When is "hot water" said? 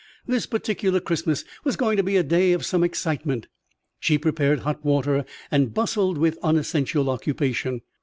4.61-5.25